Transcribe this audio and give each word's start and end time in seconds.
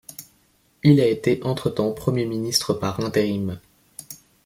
Il 0.81 0.99
a 0.99 1.05
été 1.05 1.43
entretemps 1.43 1.91
Premier 1.91 2.25
ministre 2.25 2.73
par 2.73 3.01
intérim. 3.01 3.59